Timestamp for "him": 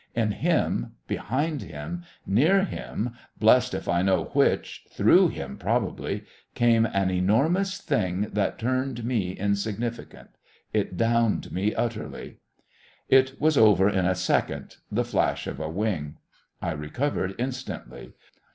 0.31-0.93, 1.61-2.01, 2.65-3.11, 5.27-5.59